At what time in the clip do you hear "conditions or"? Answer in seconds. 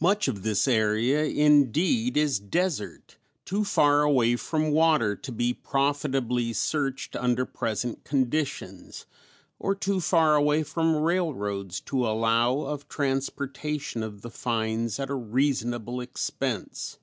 8.02-9.72